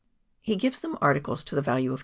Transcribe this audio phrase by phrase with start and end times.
[0.39, 1.99] He gives them articles to the value of 21.